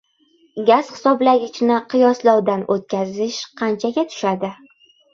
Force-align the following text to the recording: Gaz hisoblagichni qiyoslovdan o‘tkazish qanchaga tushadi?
Gaz 0.69 0.89
hisoblagichni 0.93 1.77
qiyoslovdan 1.93 2.67
o‘tkazish 2.79 3.41
qanchaga 3.63 4.11
tushadi? 4.13 4.57